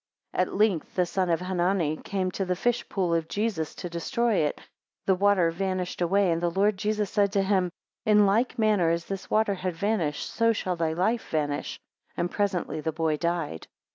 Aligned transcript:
20 0.33 0.41
At 0.49 0.55
length 0.55 0.95
the 0.95 1.05
son 1.05 1.29
of 1.29 1.41
Hanani 1.41 1.97
coming 1.97 2.31
to 2.31 2.43
the 2.43 2.55
fish 2.55 2.89
pool 2.89 3.13
of 3.13 3.27
Jesus 3.27 3.75
to 3.75 3.87
destroy 3.87 4.33
it, 4.37 4.59
the 5.05 5.13
water 5.13 5.51
vanished 5.51 6.01
away, 6.01 6.31
and 6.31 6.41
the 6.41 6.49
Lord 6.49 6.75
Jesus 6.75 7.11
said 7.11 7.31
to 7.33 7.43
him, 7.43 7.69
21 8.05 8.17
In 8.17 8.25
like 8.25 8.57
manner 8.57 8.89
as 8.89 9.05
this 9.05 9.29
water 9.29 9.53
had 9.53 9.75
vanished, 9.75 10.27
so 10.27 10.53
shall 10.53 10.75
thy 10.75 10.93
life 10.93 11.29
vanish; 11.29 11.79
and 12.17 12.31
presently 12.31 12.81
the 12.81 12.91
boy 12.91 13.15
died. 13.15 13.67